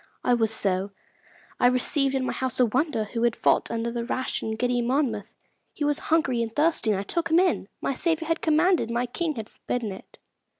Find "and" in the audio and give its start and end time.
4.41-4.57, 6.41-6.51, 6.89-6.99